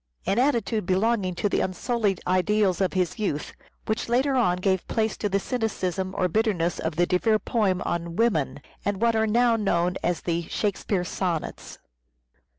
[0.25, 3.53] —an attitude belonging to the unsullied ideals of his youth,
[3.85, 7.83] which later on gave place to the cynicism or bitterness of the De Vere poem
[7.85, 11.77] on" Women," and of what are now known as the" Shakespeare Sonnets."